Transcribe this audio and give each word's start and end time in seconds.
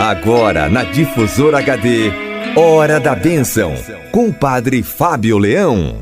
Agora 0.00 0.70
na 0.70 0.82
Difusora 0.82 1.58
HD, 1.58 2.10
Hora 2.56 2.98
da 2.98 3.14
Bênção, 3.14 3.74
com 4.10 4.28
o 4.28 4.32
Padre 4.32 4.82
Fábio 4.82 5.36
Leão. 5.36 5.96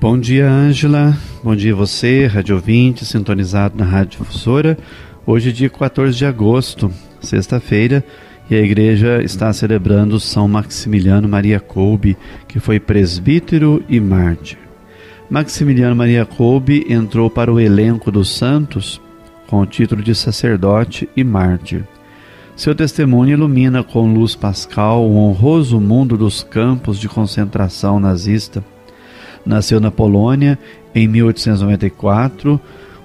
Bom 0.00 0.18
dia, 0.18 0.50
Ângela. 0.50 1.14
Bom 1.44 1.54
dia 1.54 1.74
você, 1.74 2.24
rádio 2.24 2.54
ouvinte, 2.54 3.04
sintonizado 3.04 3.76
na 3.76 3.84
Rádio 3.84 4.20
Difusora. 4.20 4.78
Hoje, 5.26 5.52
dia 5.52 5.68
14 5.68 6.16
de 6.16 6.24
agosto, 6.24 6.90
sexta-feira, 7.20 8.02
e 8.48 8.54
a 8.54 8.62
igreja 8.62 9.22
está 9.22 9.52
celebrando 9.52 10.18
São 10.18 10.48
Maximiliano 10.48 11.28
Maria 11.28 11.60
Kolbe, 11.60 12.16
que 12.48 12.58
foi 12.58 12.80
presbítero 12.80 13.84
e 13.86 14.00
mártir. 14.00 14.56
Maximiliano 15.28 15.94
Maria 15.94 16.24
Kolbe 16.24 16.86
entrou 16.88 17.28
para 17.28 17.52
o 17.52 17.60
elenco 17.60 18.10
dos 18.10 18.34
santos 18.34 18.98
com 19.52 19.60
o 19.60 19.66
título 19.66 20.02
de 20.02 20.14
sacerdote 20.14 21.06
e 21.14 21.22
mártir. 21.22 21.84
Seu 22.56 22.74
testemunho 22.74 23.34
ilumina 23.34 23.84
com 23.84 24.10
luz 24.10 24.34
pascal 24.34 25.06
o 25.06 25.14
honroso 25.18 25.78
mundo 25.78 26.16
dos 26.16 26.42
campos 26.42 26.98
de 26.98 27.06
concentração 27.06 28.00
nazista. 28.00 28.64
Nasceu 29.44 29.78
na 29.78 29.90
Polônia 29.90 30.58
em 30.94 31.06
1894, 31.06 32.58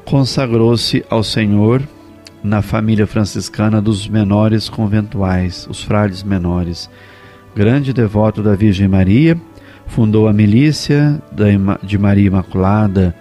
consagrou-se 0.06 1.04
ao 1.10 1.22
Senhor 1.22 1.82
na 2.42 2.62
família 2.62 3.06
franciscana 3.06 3.82
dos 3.82 4.08
menores 4.08 4.70
conventuais, 4.70 5.68
os 5.70 5.84
frades 5.84 6.24
menores. 6.24 6.90
Grande 7.54 7.92
devoto 7.92 8.42
da 8.42 8.56
Virgem 8.56 8.88
Maria, 8.88 9.38
fundou 9.86 10.30
a 10.30 10.34
milícia 10.34 11.22
de 11.84 11.98
Maria 11.98 12.28
Imaculada 12.28 13.14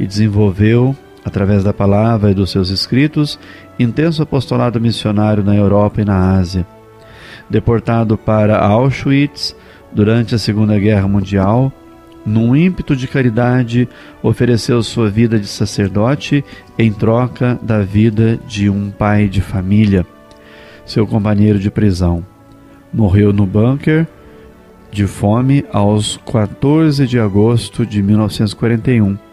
e 0.00 0.04
desenvolveu 0.04 0.96
através 1.24 1.62
da 1.62 1.72
palavra 1.72 2.30
e 2.30 2.34
dos 2.34 2.50
seus 2.50 2.70
escritos, 2.70 3.38
intenso 3.78 4.22
apostolado 4.22 4.80
missionário 4.80 5.44
na 5.44 5.54
Europa 5.54 6.00
e 6.00 6.04
na 6.04 6.36
Ásia. 6.36 6.66
Deportado 7.48 8.16
para 8.16 8.58
Auschwitz 8.58 9.54
durante 9.92 10.34
a 10.34 10.38
Segunda 10.38 10.78
Guerra 10.78 11.06
Mundial, 11.06 11.72
num 12.24 12.54
ímpeto 12.54 12.94
de 12.94 13.08
caridade, 13.08 13.88
ofereceu 14.22 14.82
sua 14.82 15.10
vida 15.10 15.38
de 15.38 15.46
sacerdote 15.46 16.44
em 16.78 16.92
troca 16.92 17.58
da 17.62 17.80
vida 17.82 18.38
de 18.46 18.70
um 18.70 18.90
pai 18.90 19.28
de 19.28 19.40
família, 19.40 20.06
seu 20.86 21.06
companheiro 21.06 21.58
de 21.58 21.70
prisão. 21.70 22.24
Morreu 22.92 23.32
no 23.32 23.46
bunker 23.46 24.06
de 24.90 25.06
fome 25.06 25.64
aos 25.72 26.18
14 26.30 27.06
de 27.06 27.18
agosto 27.18 27.84
de 27.84 28.02
1941 28.02 29.31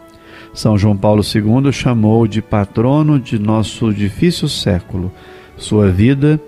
são 0.53 0.77
João 0.77 0.97
Paulo 0.97 1.21
II 1.23 1.71
chamou 1.71 2.27
de 2.27 2.41
patrono 2.41 3.19
de 3.19 3.37
nosso 3.37 3.93
difícil 3.93 4.47
século. 4.47 5.11
Sua 5.55 5.89
vida 5.89 6.39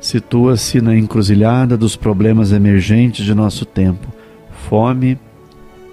situa-se 0.00 0.80
na 0.80 0.96
encruzilhada 0.96 1.76
dos 1.76 1.96
problemas 1.96 2.52
emergentes 2.52 3.24
de 3.24 3.34
nosso 3.34 3.64
tempo: 3.64 4.08
fome, 4.68 5.18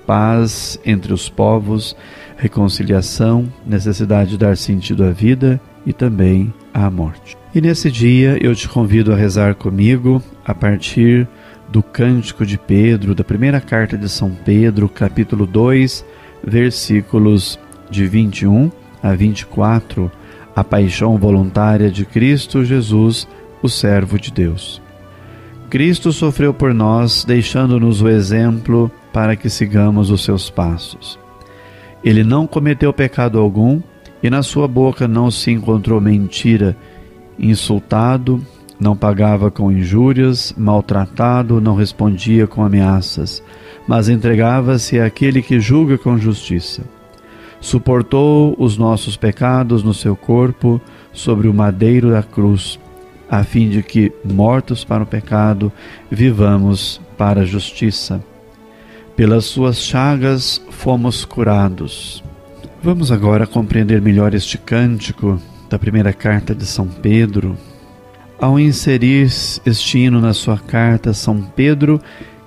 paz 0.05 0.79
entre 0.85 1.13
os 1.13 1.29
povos, 1.29 1.95
reconciliação, 2.37 3.51
necessidade 3.65 4.31
de 4.31 4.37
dar 4.37 4.57
sentido 4.57 5.03
à 5.03 5.11
vida 5.11 5.59
e 5.85 5.91
também 5.91 6.53
à 6.73 6.89
morte. 6.89 7.37
E 7.53 7.61
nesse 7.61 7.91
dia 7.91 8.37
eu 8.41 8.55
te 8.55 8.67
convido 8.67 9.11
a 9.11 9.15
rezar 9.15 9.55
comigo 9.55 10.21
a 10.45 10.55
partir 10.55 11.27
do 11.69 11.83
Cântico 11.83 12.45
de 12.45 12.57
Pedro, 12.57 13.15
da 13.15 13.23
primeira 13.23 13.59
carta 13.59 13.97
de 13.97 14.07
São 14.07 14.31
Pedro, 14.31 14.87
capítulo 14.87 15.45
2 15.45 16.05
versículos 16.43 17.57
de 17.89 18.05
21 18.05 18.71
a 19.01 19.13
24, 19.13 20.11
a 20.55 20.63
paixão 20.63 21.17
voluntária 21.17 21.89
de 21.89 22.05
Cristo 22.05 22.63
Jesus, 22.63 23.27
o 23.61 23.69
servo 23.69 24.19
de 24.19 24.31
Deus. 24.31 24.81
Cristo 25.69 26.11
sofreu 26.11 26.53
por 26.53 26.73
nós, 26.73 27.25
deixando-nos 27.25 28.01
o 28.01 28.09
exemplo 28.09 28.91
para 29.11 29.35
que 29.35 29.49
sigamos 29.49 30.11
os 30.11 30.23
seus 30.23 30.49
passos. 30.49 31.17
Ele 32.03 32.23
não 32.23 32.45
cometeu 32.45 32.93
pecado 32.93 33.39
algum 33.39 33.81
e 34.21 34.29
na 34.29 34.43
sua 34.43 34.67
boca 34.67 35.07
não 35.07 35.31
se 35.31 35.51
encontrou 35.51 35.99
mentira. 35.99 36.77
Insultado, 37.39 38.45
não 38.79 38.95
pagava 38.95 39.49
com 39.49 39.71
injúrias, 39.71 40.53
maltratado, 40.57 41.59
não 41.59 41.75
respondia 41.75 42.45
com 42.45 42.63
ameaças 42.63 43.41
mas 43.87 44.09
entregava-se 44.09 44.99
àquele 44.99 45.41
que 45.41 45.59
julga 45.59 45.97
com 45.97 46.17
justiça. 46.17 46.83
Suportou 47.59 48.55
os 48.57 48.77
nossos 48.77 49.15
pecados 49.15 49.83
no 49.83 49.93
seu 49.93 50.15
corpo 50.15 50.81
sobre 51.11 51.47
o 51.47 51.53
madeiro 51.53 52.11
da 52.11 52.21
cruz, 52.21 52.79
a 53.29 53.43
fim 53.43 53.69
de 53.69 53.81
que, 53.81 54.11
mortos 54.23 54.83
para 54.83 55.03
o 55.03 55.07
pecado, 55.07 55.71
vivamos 56.11 56.99
para 57.17 57.41
a 57.41 57.45
justiça. 57.45 58.23
Pelas 59.15 59.45
suas 59.45 59.77
chagas 59.77 60.61
fomos 60.71 61.23
curados. 61.23 62.23
Vamos 62.81 63.11
agora 63.11 63.47
compreender 63.47 64.01
melhor 64.01 64.33
este 64.33 64.57
cântico 64.57 65.39
da 65.69 65.79
primeira 65.79 66.11
carta 66.11 66.53
de 66.53 66.65
São 66.65 66.87
Pedro. 66.87 67.55
Ao 68.39 68.59
inserir 68.59 69.31
este 69.65 69.99
hino 69.99 70.19
na 70.19 70.33
sua 70.33 70.57
carta, 70.57 71.13
São 71.13 71.41
Pedro 71.41 72.01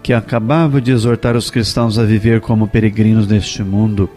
que 0.06 0.12
acabava 0.12 0.80
de 0.80 0.92
exortar 0.92 1.36
os 1.36 1.50
cristãos 1.50 1.98
a 1.98 2.04
viver 2.04 2.40
como 2.40 2.68
peregrinos 2.68 3.26
neste 3.26 3.64
mundo 3.64 4.08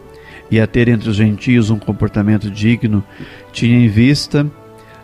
e 0.52 0.62
a 0.62 0.68
ter 0.68 0.88
entre 0.88 1.10
os 1.10 1.16
gentios 1.16 1.72
um 1.72 1.80
comportamento 1.80 2.48
digno, 2.52 3.04
tinha 3.52 3.76
em 3.76 3.88
vista 3.88 4.46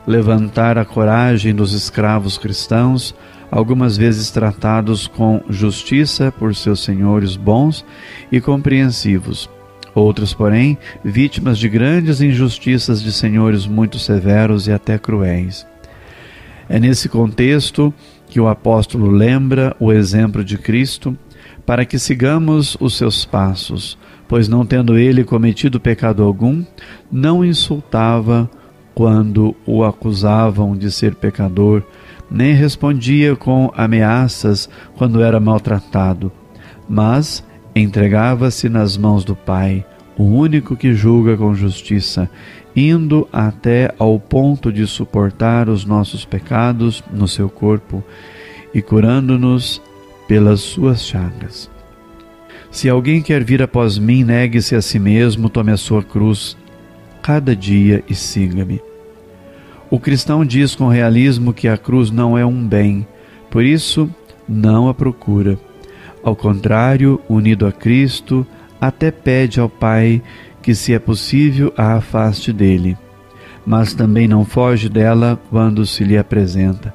levantar 0.06 0.78
a 0.78 0.86
coragem 0.86 1.56
dos 1.56 1.74
escravos 1.74 2.38
cristãos, 2.38 3.16
algumas 3.50 3.98
vezes 3.98 4.30
tratados 4.30 5.08
com 5.08 5.42
justiça 5.50 6.32
por 6.32 6.54
seus 6.54 6.84
senhores 6.84 7.36
bons 7.36 7.84
e 8.32 8.40
compreensivos, 8.40 9.50
outros, 9.96 10.36
porém, 10.36 10.78
vítimas 11.04 11.58
de 11.58 11.68
grandes 11.68 12.22
injustiças 12.22 13.02
de 13.02 13.12
senhores 13.12 13.66
muito 13.66 13.98
severos 13.98 14.68
e 14.68 14.72
até 14.72 15.00
cruéis. 15.00 15.66
É 16.70 16.80
nesse 16.80 17.10
contexto 17.10 17.92
que 18.28 18.40
o 18.40 18.48
apóstolo 18.48 19.10
lembra 19.10 19.76
o 19.80 19.92
exemplo 19.92 20.44
de 20.44 20.58
Cristo 20.58 21.18
para 21.66 21.86
que 21.86 21.98
sigamos 21.98 22.78
os 22.80 22.96
seus 22.96 23.26
passos, 23.26 23.98
pois 24.28 24.48
não 24.48 24.66
tendo 24.66 24.98
ele 24.98 25.24
cometido 25.24 25.80
pecado 25.80 26.24
algum, 26.24 26.64
não 27.12 27.44
insultava 27.44 28.50
quando 28.94 29.56
o 29.66 29.84
acusavam 29.84 30.76
de 30.76 30.92
ser 30.92 31.16
pecador, 31.16 31.84
nem 32.30 32.54
respondia 32.54 33.36
com 33.36 33.72
ameaças 33.76 34.70
quando 34.96 35.22
era 35.22 35.40
maltratado, 35.40 36.32
mas 36.88 37.44
entregava-se 37.76 38.70
nas 38.70 38.98
mãos 38.98 39.24
do 39.26 39.36
Pai, 39.36 39.86
o 40.18 40.24
único 40.24 40.76
que 40.76 40.94
julga 40.94 41.36
com 41.36 41.54
justiça, 41.54 42.30
indo 42.76 43.28
até 43.32 43.94
ao 43.98 44.20
ponto 44.20 44.72
de 44.72 44.86
suportar 44.86 45.70
os 45.70 45.86
nossos 45.86 46.26
pecados 46.26 47.04
no 47.12 47.28
seu 47.28 47.50
corpo 47.50 48.04
e 48.74 48.82
curando-nos 48.82 49.82
pelas 50.28 50.62
suas 50.62 51.06
chagas. 51.06 51.70
Se 52.72 52.90
alguém 52.90 53.22
quer 53.22 53.44
vir 53.44 53.62
após 53.62 53.98
mim, 53.98 54.24
negue-se 54.24 54.76
a 54.76 54.82
si 54.82 55.00
mesmo, 55.00 55.50
tome 55.50 55.72
a 55.72 55.78
sua 55.78 56.04
cruz 56.04 56.58
cada 57.22 57.56
dia 57.56 58.04
e 58.10 58.14
siga-me. 58.14 58.82
O 59.90 60.00
cristão 60.00 60.44
diz 60.44 60.76
com 60.76 60.88
realismo 60.88 61.54
que 61.54 61.68
a 61.68 61.78
cruz 61.78 62.12
não 62.12 62.38
é 62.38 62.46
um 62.46 62.68
bem, 62.68 63.08
por 63.50 63.64
isso 63.64 64.10
não 64.48 64.90
a 64.90 64.94
procura. 64.94 65.58
Ao 66.22 66.36
contrário, 66.36 67.22
unido 67.30 67.66
a 67.66 67.72
Cristo, 67.72 68.46
até 68.80 69.12
pede 69.12 69.60
ao 69.60 69.70
Pai 69.70 70.22
que, 70.62 70.74
se 70.74 70.94
é 70.94 71.00
possível, 71.00 71.74
a 71.78 71.94
afaste 71.96 72.52
dele, 72.52 72.98
mas 73.66 73.94
também 73.94 74.28
não 74.28 74.44
foge 74.44 74.90
dela 74.90 75.40
quando 75.50 75.86
se 75.86 76.04
lhe 76.04 76.18
apresenta. 76.18 76.94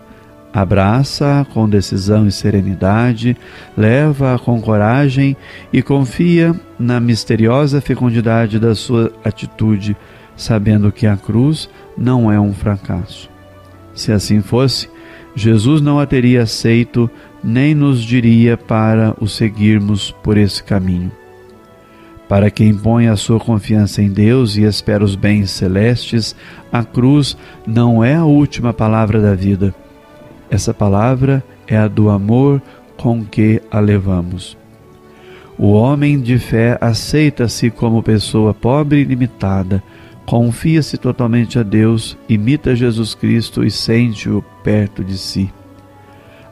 Abraça-a 0.52 1.44
com 1.44 1.68
decisão 1.68 2.26
e 2.26 2.32
serenidade, 2.32 3.36
leva-a 3.76 4.38
com 4.38 4.60
coragem 4.60 5.36
e 5.72 5.80
confia 5.80 6.54
na 6.78 6.98
misteriosa 6.98 7.80
fecundidade 7.80 8.58
da 8.58 8.74
sua 8.74 9.12
atitude, 9.24 9.96
sabendo 10.36 10.90
que 10.90 11.06
a 11.06 11.16
cruz 11.16 11.70
não 11.96 12.32
é 12.32 12.40
um 12.40 12.52
fracasso. 12.52 13.30
Se 13.94 14.10
assim 14.10 14.40
fosse, 14.40 14.88
Jesus 15.36 15.80
não 15.80 16.00
a 16.00 16.06
teria 16.06 16.42
aceito 16.42 17.08
nem 17.42 17.74
nos 17.74 18.02
diria 18.02 18.56
para 18.56 19.14
o 19.20 19.28
seguirmos 19.28 20.10
por 20.10 20.36
esse 20.36 20.62
caminho. 20.62 21.12
Para 22.30 22.48
quem 22.48 22.72
põe 22.72 23.08
a 23.08 23.16
sua 23.16 23.40
confiança 23.40 24.00
em 24.00 24.08
Deus 24.08 24.56
e 24.56 24.62
espera 24.62 25.02
os 25.02 25.16
bens 25.16 25.50
celestes, 25.50 26.36
a 26.72 26.84
cruz 26.84 27.36
não 27.66 28.04
é 28.04 28.14
a 28.14 28.24
última 28.24 28.72
palavra 28.72 29.20
da 29.20 29.34
vida. 29.34 29.74
Essa 30.48 30.72
palavra 30.72 31.42
é 31.66 31.76
a 31.76 31.88
do 31.88 32.08
amor 32.08 32.62
com 32.96 33.24
que 33.24 33.60
a 33.68 33.80
levamos. 33.80 34.56
O 35.58 35.72
homem 35.72 36.20
de 36.20 36.38
fé 36.38 36.78
aceita-se 36.80 37.68
como 37.68 38.00
pessoa 38.00 38.54
pobre 38.54 39.00
e 39.00 39.04
limitada, 39.04 39.82
confia-se 40.24 40.96
totalmente 40.98 41.58
a 41.58 41.64
Deus, 41.64 42.16
imita 42.28 42.76
Jesus 42.76 43.12
Cristo 43.12 43.64
e 43.64 43.72
sente-o 43.72 44.40
perto 44.62 45.02
de 45.02 45.18
si. 45.18 45.52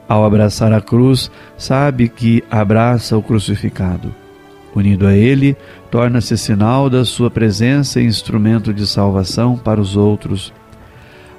Ao 0.08 0.24
abraçar 0.24 0.72
a 0.72 0.80
cruz, 0.80 1.30
sabe 1.56 2.08
que 2.08 2.42
abraça 2.50 3.16
o 3.16 3.22
crucificado. 3.22 4.12
Unido 4.74 5.06
a 5.06 5.14
ele, 5.14 5.56
torna-se 5.90 6.36
sinal 6.36 6.88
da 6.90 7.04
sua 7.04 7.30
presença 7.30 8.00
e 8.00 8.06
instrumento 8.06 8.72
de 8.72 8.86
salvação 8.86 9.56
para 9.56 9.80
os 9.80 9.96
outros. 9.96 10.52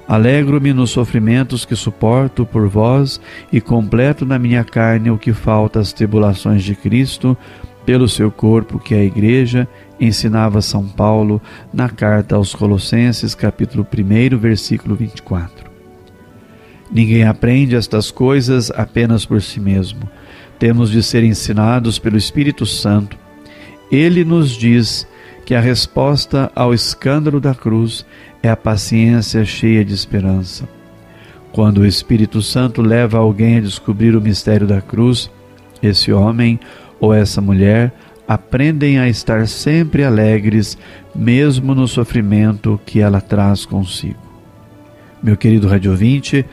Alegro-me 0.06 0.72
nos 0.72 0.90
sofrimentos 0.90 1.64
que 1.64 1.76
suporto 1.76 2.44
por 2.44 2.68
vós 2.68 3.20
e 3.52 3.60
completo 3.60 4.26
na 4.26 4.38
minha 4.38 4.64
carne 4.64 5.10
o 5.10 5.16
que 5.16 5.32
falta 5.32 5.78
às 5.78 5.92
tribulações 5.92 6.64
de 6.64 6.74
Cristo, 6.74 7.36
pelo 7.86 8.08
seu 8.08 8.30
corpo, 8.30 8.78
que 8.78 8.94
é 8.94 8.98
a 8.98 9.04
Igreja, 9.04 9.68
ensinava 10.00 10.60
São 10.60 10.86
Paulo 10.86 11.40
na 11.72 11.88
carta 11.88 12.36
aos 12.36 12.54
Colossenses, 12.54 13.34
capítulo 13.34 13.86
1, 13.86 14.36
versículo 14.36 14.94
24. 14.94 15.70
Ninguém 16.90 17.24
aprende 17.24 17.76
estas 17.76 18.10
coisas 18.10 18.70
apenas 18.72 19.24
por 19.24 19.40
si 19.40 19.60
mesmo. 19.60 20.00
Temos 20.60 20.90
de 20.90 21.02
ser 21.02 21.24
ensinados 21.24 21.98
pelo 21.98 22.18
Espírito 22.18 22.66
Santo. 22.66 23.16
Ele 23.90 24.24
nos 24.24 24.50
diz 24.50 25.08
que 25.46 25.54
a 25.54 25.60
resposta 25.60 26.52
ao 26.54 26.74
escândalo 26.74 27.40
da 27.40 27.54
cruz 27.54 28.04
é 28.42 28.50
a 28.50 28.56
paciência 28.56 29.42
cheia 29.44 29.82
de 29.82 29.94
esperança. 29.94 30.68
Quando 31.50 31.78
o 31.78 31.86
Espírito 31.86 32.42
Santo 32.42 32.82
leva 32.82 33.16
alguém 33.16 33.56
a 33.56 33.60
descobrir 33.60 34.14
o 34.14 34.20
mistério 34.20 34.66
da 34.66 34.82
cruz, 34.82 35.30
esse 35.82 36.12
homem 36.12 36.60
ou 37.00 37.14
essa 37.14 37.40
mulher 37.40 37.92
aprendem 38.28 38.98
a 38.98 39.08
estar 39.08 39.48
sempre 39.48 40.04
alegres, 40.04 40.76
mesmo 41.14 41.74
no 41.74 41.88
sofrimento 41.88 42.78
que 42.84 43.00
ela 43.00 43.20
traz 43.20 43.64
consigo. 43.64 44.20
Meu 45.22 45.38
querido 45.38 45.66
rádio 45.66 45.90
ouvinte, 45.90 46.44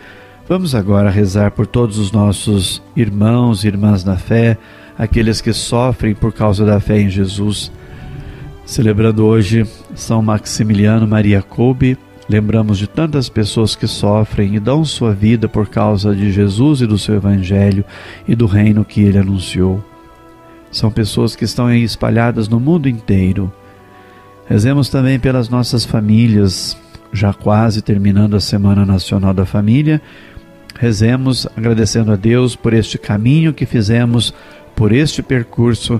vamos 0.48 0.74
agora 0.74 1.10
rezar 1.10 1.52
por 1.52 1.68
todos 1.68 1.98
os 1.98 2.12
nossos 2.12 2.82
irmãos 2.96 3.64
e 3.64 3.68
irmãs 3.68 4.04
na 4.04 4.16
fé, 4.16 4.58
aqueles 4.98 5.42
que 5.42 5.52
sofrem 5.52 6.16
por 6.16 6.32
causa 6.32 6.66
da 6.66 6.80
fé 6.80 7.02
em 7.02 7.10
Jesus. 7.10 7.72
Celebrando 8.66 9.26
hoje 9.26 9.68
São 9.94 10.22
Maximiliano 10.22 11.06
Maria 11.06 11.42
Kolbe, 11.42 11.98
lembramos 12.30 12.78
de 12.78 12.88
tantas 12.88 13.28
pessoas 13.28 13.76
que 13.76 13.88
sofrem 13.88 14.56
e 14.56 14.60
dão 14.60 14.86
sua 14.86 15.14
vida 15.14 15.50
por 15.50 15.68
causa 15.68 16.16
de 16.16 16.32
Jesus 16.32 16.82
e 16.82 16.88
do 16.88 16.98
seu 16.98 17.16
Evangelho 17.16 17.84
e 18.28 18.36
do 18.36 18.46
reino 18.46 18.86
que 18.86 19.02
ele 19.02 19.18
anunciou. 19.18 19.84
São 20.72 20.90
pessoas 20.90 21.36
que 21.36 21.46
estão 21.46 21.72
espalhadas 21.74 22.48
no 22.48 22.60
mundo 22.60 22.88
inteiro. 22.88 23.52
Rezemos 24.48 24.90
também 24.90 25.20
pelas 25.20 25.50
nossas 25.50 25.86
famílias, 25.86 26.78
já 27.12 27.34
quase 27.34 27.82
terminando 27.82 28.36
a 28.36 28.40
Semana 28.40 28.86
Nacional 28.86 29.34
da 29.34 29.46
Família. 29.46 30.02
Rezemos 30.78 31.48
agradecendo 31.58 32.12
a 32.12 32.16
Deus 32.16 32.56
por 32.56 32.74
este 32.74 32.98
caminho 32.98 33.54
que 33.54 33.66
fizemos, 33.66 34.34
por 34.76 34.92
este 34.92 35.24
percurso 35.24 36.00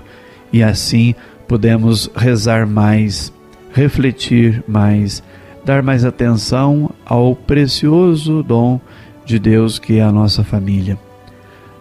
e 0.52 0.62
assim 0.62 1.14
podemos 1.48 2.08
rezar 2.14 2.66
mais, 2.66 3.32
refletir 3.72 4.62
mais, 4.68 5.22
dar 5.64 5.82
mais 5.82 6.04
atenção 6.04 6.90
ao 7.04 7.34
precioso 7.34 8.42
dom 8.42 8.80
de 9.24 9.38
Deus 9.38 9.78
que 9.78 9.98
é 9.98 10.02
a 10.02 10.12
nossa 10.12 10.44
família. 10.44 10.96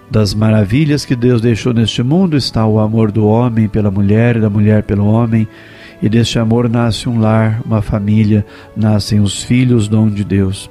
Das 0.10 0.34
maravilhas 0.34 1.06
que 1.06 1.16
Deus 1.16 1.42
deixou 1.42 1.74
neste 1.74 2.02
mundo 2.02 2.36
está 2.36 2.66
o 2.66 2.80
amor 2.80 3.12
do 3.12 3.28
homem 3.28 3.68
pela 3.68 3.92
mulher 3.92 4.38
e 4.38 4.40
da 4.40 4.50
mulher 4.50 4.84
pelo 4.84 5.06
homem, 5.06 5.48
e 6.02 6.08
deste 6.08 6.40
amor 6.40 6.70
nasce 6.70 7.10
um 7.10 7.20
lar, 7.20 7.62
uma 7.66 7.82
família, 7.82 8.46
nascem 8.76 9.20
os 9.20 9.44
filhos, 9.44 9.88
dom 9.88 10.10
de 10.10 10.24
Deus. 10.24 10.70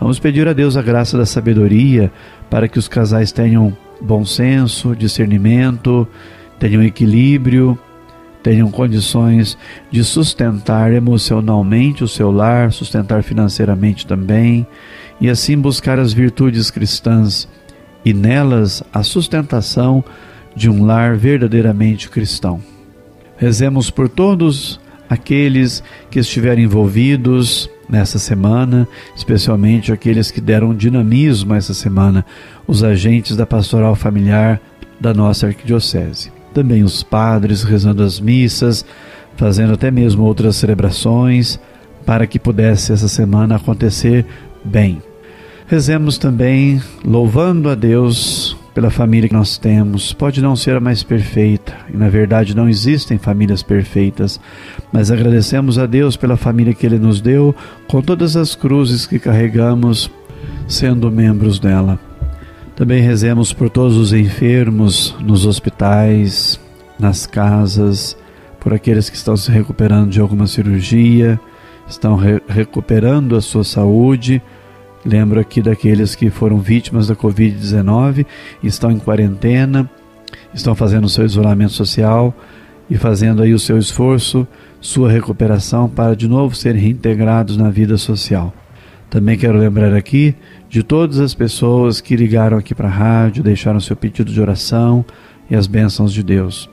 Vamos 0.00 0.18
pedir 0.18 0.46
a 0.46 0.52
Deus 0.52 0.76
a 0.76 0.82
graça 0.82 1.18
da 1.18 1.26
sabedoria 1.26 2.12
para 2.48 2.68
que 2.68 2.78
os 2.78 2.86
casais 2.86 3.32
tenham 3.32 3.76
bom 4.00 4.24
senso, 4.24 4.94
discernimento, 4.94 6.06
tenham 6.58 6.82
equilíbrio, 6.82 7.76
tenham 8.42 8.70
condições 8.70 9.58
de 9.90 10.04
sustentar 10.04 10.92
emocionalmente 10.92 12.04
o 12.04 12.08
seu 12.08 12.30
lar, 12.30 12.72
sustentar 12.72 13.24
financeiramente 13.24 14.06
também, 14.06 14.66
e 15.20 15.28
assim 15.28 15.58
buscar 15.58 15.98
as 15.98 16.12
virtudes 16.12 16.70
cristãs 16.70 17.48
e 18.04 18.14
nelas 18.14 18.84
a 18.92 19.02
sustentação 19.02 20.04
de 20.54 20.70
um 20.70 20.84
lar 20.84 21.16
verdadeiramente 21.16 22.08
cristão. 22.08 22.60
Rezemos 23.36 23.90
por 23.90 24.08
todos 24.08 24.80
aqueles 25.10 25.82
que 26.08 26.20
estiverem 26.20 26.64
envolvidos 26.64 27.68
nessa 27.88 28.18
semana, 28.18 28.86
especialmente 29.16 29.92
aqueles 29.92 30.30
que 30.30 30.40
deram 30.40 30.74
dinamismo 30.74 31.54
essa 31.54 31.72
semana, 31.72 32.24
os 32.66 32.84
agentes 32.84 33.36
da 33.36 33.46
pastoral 33.46 33.94
familiar 33.94 34.60
da 35.00 35.14
nossa 35.14 35.46
arquidiocese. 35.46 36.30
Também 36.52 36.82
os 36.82 37.02
padres 37.02 37.62
rezando 37.62 38.02
as 38.02 38.20
missas, 38.20 38.84
fazendo 39.36 39.74
até 39.74 39.90
mesmo 39.90 40.24
outras 40.24 40.56
celebrações, 40.56 41.58
para 42.04 42.26
que 42.26 42.38
pudesse 42.38 42.92
essa 42.92 43.08
semana 43.08 43.56
acontecer 43.56 44.26
bem. 44.64 45.02
Rezemos 45.66 46.16
também 46.16 46.82
louvando 47.04 47.68
a 47.68 47.74
Deus 47.74 48.56
pela 48.74 48.90
família 48.90 49.28
que 49.28 49.34
nós 49.34 49.58
temos. 49.58 50.12
Pode 50.12 50.40
não 50.40 50.56
ser 50.56 50.76
a 50.76 50.80
mais 50.80 51.02
perfeita, 51.02 51.74
e 51.92 51.96
na 51.96 52.08
verdade 52.08 52.56
não 52.56 52.68
existem 52.68 53.18
famílias 53.18 53.62
perfeitas, 53.62 54.40
mas 54.92 55.10
agradecemos 55.10 55.78
a 55.78 55.86
Deus 55.86 56.16
pela 56.16 56.36
família 56.36 56.74
que 56.74 56.86
Ele 56.86 56.98
nos 56.98 57.20
deu, 57.20 57.54
com 57.88 58.00
todas 58.02 58.36
as 58.36 58.54
cruzes 58.54 59.06
que 59.06 59.18
carregamos, 59.18 60.10
sendo 60.66 61.10
membros 61.10 61.58
dela. 61.58 61.98
Também 62.76 63.02
rezemos 63.02 63.52
por 63.52 63.68
todos 63.68 63.96
os 63.96 64.12
enfermos 64.12 65.14
nos 65.20 65.44
hospitais, 65.44 66.60
nas 66.98 67.26
casas, 67.26 68.16
por 68.60 68.72
aqueles 68.72 69.10
que 69.10 69.16
estão 69.16 69.36
se 69.36 69.50
recuperando 69.50 70.10
de 70.10 70.20
alguma 70.20 70.46
cirurgia, 70.46 71.40
estão 71.88 72.16
re 72.16 72.40
recuperando 72.48 73.36
a 73.36 73.40
sua 73.40 73.64
saúde 73.64 74.42
Lembro 75.04 75.40
aqui 75.40 75.62
daqueles 75.62 76.14
que 76.14 76.28
foram 76.28 76.58
vítimas 76.58 77.06
da 77.06 77.14
Covid-19, 77.14 78.26
estão 78.62 78.90
em 78.90 78.98
quarentena, 78.98 79.88
estão 80.52 80.74
fazendo 80.74 81.08
seu 81.08 81.24
isolamento 81.24 81.72
social 81.72 82.34
e 82.90 82.96
fazendo 82.96 83.42
aí 83.42 83.52
o 83.52 83.58
seu 83.58 83.78
esforço, 83.78 84.46
sua 84.80 85.10
recuperação 85.10 85.88
para 85.88 86.14
de 86.14 86.28
novo 86.28 86.54
serem 86.54 86.80
reintegrados 86.80 87.56
na 87.56 87.70
vida 87.70 87.96
social. 87.98 88.52
Também 89.10 89.38
quero 89.38 89.58
lembrar 89.58 89.94
aqui 89.94 90.34
de 90.68 90.82
todas 90.82 91.18
as 91.18 91.34
pessoas 91.34 92.00
que 92.00 92.14
ligaram 92.14 92.58
aqui 92.58 92.74
para 92.74 92.88
a 92.88 92.90
rádio, 92.90 93.42
deixaram 93.42 93.80
seu 93.80 93.96
pedido 93.96 94.30
de 94.30 94.40
oração 94.40 95.04
e 95.50 95.56
as 95.56 95.66
bênçãos 95.66 96.12
de 96.12 96.22
Deus. 96.22 96.68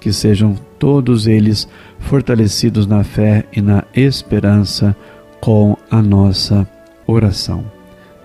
Que 0.00 0.12
sejam 0.12 0.56
todos 0.78 1.26
eles 1.26 1.68
fortalecidos 1.98 2.86
na 2.86 3.04
fé 3.04 3.44
e 3.52 3.60
na 3.60 3.84
esperança 3.94 4.96
com 5.40 5.76
a 5.90 6.00
nossa 6.00 6.66
oração. 7.06 7.64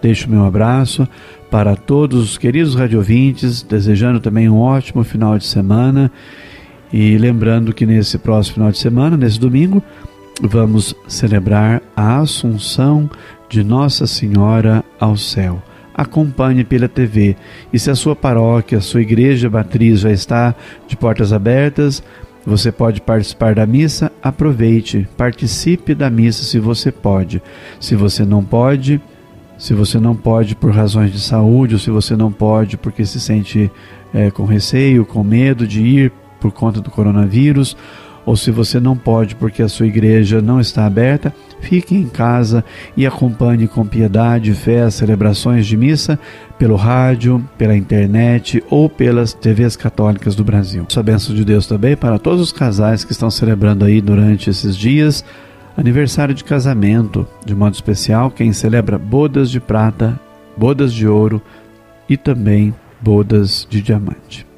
Deixo 0.01 0.29
meu 0.29 0.45
abraço 0.45 1.07
para 1.49 1.75
todos 1.75 2.23
os 2.23 2.37
queridos 2.37 2.73
radiovintes, 2.73 3.61
desejando 3.61 4.19
também 4.19 4.49
um 4.49 4.57
ótimo 4.57 5.03
final 5.03 5.37
de 5.37 5.45
semana 5.45 6.11
e 6.91 7.17
lembrando 7.17 7.73
que 7.73 7.85
nesse 7.85 8.17
próximo 8.17 8.55
final 8.55 8.71
de 8.71 8.77
semana, 8.77 9.15
nesse 9.15 9.39
domingo, 9.39 9.81
vamos 10.41 10.95
celebrar 11.07 11.81
a 11.95 12.19
Assunção 12.19 13.09
de 13.49 13.63
Nossa 13.63 14.05
Senhora 14.05 14.83
ao 14.99 15.15
céu. 15.15 15.61
Acompanhe 15.93 16.63
pela 16.63 16.87
TV 16.87 17.35
e 17.71 17.77
se 17.77 17.91
a 17.91 17.95
sua 17.95 18.15
paróquia, 18.15 18.77
a 18.77 18.81
sua 18.81 19.01
igreja 19.01 19.49
matriz 19.49 20.01
já 20.01 20.11
está 20.11 20.55
de 20.87 20.95
portas 20.95 21.31
abertas, 21.31 22.03
você 22.45 22.71
pode 22.71 23.01
participar 23.01 23.53
da 23.55 23.65
missa, 23.65 24.11
aproveite, 24.21 25.07
participe 25.15 25.93
da 25.93 26.09
missa 26.09 26.43
se 26.43 26.59
você 26.59 26.91
pode. 26.91 27.41
Se 27.79 27.95
você 27.95 28.25
não 28.25 28.43
pode, 28.43 28.99
se 29.59 29.73
você 29.75 29.99
não 29.99 30.15
pode 30.15 30.55
por 30.55 30.71
razões 30.71 31.11
de 31.11 31.19
saúde, 31.19 31.75
ou 31.75 31.79
se 31.79 31.91
você 31.91 32.15
não 32.15 32.31
pode 32.31 32.77
porque 32.77 33.05
se 33.05 33.19
sente 33.19 33.69
é, 34.13 34.31
com 34.31 34.45
receio, 34.45 35.05
com 35.05 35.23
medo 35.23 35.67
de 35.67 35.81
ir 35.81 36.11
por 36.41 36.51
conta 36.51 36.81
do 36.81 36.91
coronavírus, 36.91 37.77
ou 38.25 38.35
se 38.35 38.51
você 38.51 38.79
não 38.79 38.95
pode 38.95 39.35
porque 39.35 39.63
a 39.63 39.69
sua 39.69 39.87
igreja 39.87 40.41
não 40.41 40.59
está 40.59 40.85
aberta, 40.85 41.33
fique 41.59 41.95
em 41.95 42.07
casa 42.07 42.63
e 42.95 43.05
acompanhe 43.05 43.67
com 43.67 43.85
piedade 43.85 44.51
e 44.51 44.53
fé 44.53 44.81
as 44.81 44.95
celebrações 44.95 45.65
de 45.65 45.75
missa 45.77 46.19
pelo 46.57 46.75
rádio, 46.75 47.43
pela 47.57 47.75
internet 47.75 48.63
ou 48.69 48.89
pelas 48.89 49.33
TVs 49.33 49.75
católicas 49.75 50.35
do 50.35 50.43
Brasil. 50.43 50.85
Sua 50.89 51.03
bênção 51.03 51.33
de 51.33 51.45
Deus 51.45 51.65
também 51.65 51.95
para 51.95 52.19
todos 52.19 52.41
os 52.41 52.51
casais 52.51 53.03
que 53.03 53.11
estão 53.11 53.31
celebrando 53.31 53.85
aí 53.85 54.01
durante 54.01 54.49
esses 54.49 54.75
dias 54.75 55.23
aniversário 55.75 56.35
de 56.35 56.43
casamento, 56.43 57.25
de 57.45 57.55
modo 57.55 57.73
especial 57.73 58.29
quem 58.29 58.53
celebra 58.53 58.97
bodas 58.97 59.49
de 59.49 59.59
prata, 59.59 60.19
bodas 60.55 60.93
de 60.93 61.07
ouro 61.07 61.41
e 62.09 62.17
também 62.17 62.73
bodas 63.01 63.65
de 63.69 63.81
diamante. 63.81 64.50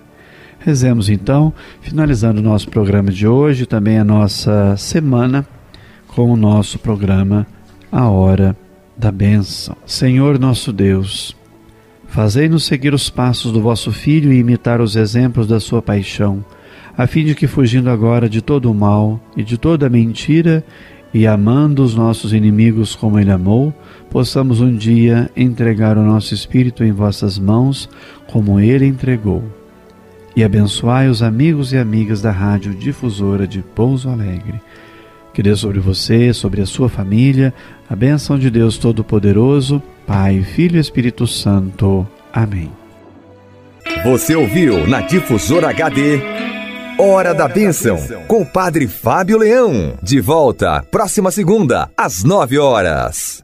Rezemos 0.64 1.10
então, 1.10 1.54
finalizando 1.82 2.40
o 2.40 2.44
nosso 2.44 2.70
programa 2.70 3.12
de 3.12 3.28
hoje, 3.28 3.66
também 3.66 4.00
a 4.00 4.04
nossa 4.06 4.78
semana 4.78 5.46
com 6.08 6.32
o 6.32 6.38
nosso 6.38 6.80
programa 6.80 7.46
A 7.92 8.08
Hora 8.08 8.56
da 8.96 9.12
Bênção. 9.12 9.76
Senhor 9.86 10.40
nosso 10.40 10.72
Deus, 10.72 11.36
fazei-nos 12.08 12.64
seguir 12.64 12.94
os 12.94 13.10
passos 13.10 13.52
do 13.52 13.62
vosso 13.62 13.92
Filho 13.92 14.32
e 14.32 14.40
imitar 14.40 14.80
os 14.80 14.96
exemplos 14.96 15.48
da 15.48 15.60
sua 15.60 15.82
paixão, 15.82 16.46
a 16.98 17.06
fim 17.08 17.26
de 17.26 17.36
que, 17.36 17.46
fugindo 17.46 17.90
agora 17.90 18.30
de 18.30 18.42
todo 18.42 18.72
o 18.72 18.74
mal 18.74 19.20
e 19.36 19.44
de 19.44 19.58
toda 19.58 19.90
mentira, 19.90 20.64
e 21.14 21.28
amando 21.28 21.84
os 21.84 21.94
nossos 21.94 22.32
inimigos 22.32 22.96
como 22.96 23.20
Ele 23.20 23.32
amou, 23.32 23.74
possamos 24.10 24.62
um 24.62 24.74
dia 24.74 25.30
entregar 25.36 25.98
o 25.98 26.04
nosso 26.04 26.34
espírito 26.34 26.86
em 26.86 26.94
vossas 26.94 27.38
mãos, 27.38 27.90
como 28.28 28.62
Ele 28.62 28.86
entregou. 28.86 29.44
E 30.36 30.44
abençoai 30.44 31.08
os 31.08 31.22
amigos 31.22 31.74
e 31.74 31.78
amigas 31.78 32.22
da 32.22 32.32
Rádio 32.32 32.74
Difusora 32.74 33.48
de 33.48 33.62
Pouso 33.62 34.10
Alegre. 34.10 34.60
Que 35.34 35.44
Deus 35.44 35.60
sobre 35.60 35.80
você, 35.80 36.34
sobre 36.34 36.62
a 36.62 36.66
sua 36.66 36.90
família, 36.90 37.54
a 37.90 37.96
bênção 37.96 38.38
de 38.38 38.50
Deus 38.50 38.78
Todo-Poderoso, 38.78 39.82
Pai, 40.06 40.42
Filho 40.42 40.78
e 40.78 40.80
Espírito 40.80 41.26
Santo. 41.28 42.08
Amém. 42.32 42.72
Você 44.04 44.36
ouviu 44.36 44.88
na 44.88 45.02
Difusora 45.02 45.70
HD 45.70 46.22
Hora 46.98 47.34
da 47.34 47.48
Bênção, 47.48 47.98
com 48.28 48.42
o 48.42 48.46
Padre 48.46 48.88
Fábio 48.88 49.40
Leão. 49.40 49.94
De 50.02 50.22
volta, 50.22 50.86
próxima 50.92 51.32
segunda, 51.32 51.90
às 51.98 52.24
nove 52.24 52.60
horas. 52.60 53.43